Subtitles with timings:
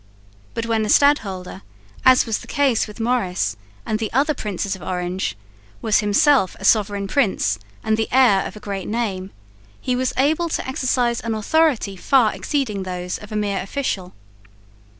[0.55, 1.61] But when the stadholder,
[2.03, 3.55] as was the case with Maurice
[3.85, 5.37] and the other Princes of Orange,
[5.79, 9.29] was himself a sovereign prince and the heir of a great name,
[9.79, 14.15] he was able to exercise an authority far exceeding those of a mere official.